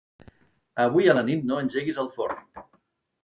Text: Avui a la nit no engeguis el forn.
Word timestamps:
Avui 0.85 1.11
a 1.11 1.15
la 1.17 1.23
nit 1.27 1.45
no 1.51 1.59
engeguis 1.65 1.99
el 2.05 2.09
forn. 2.17 2.43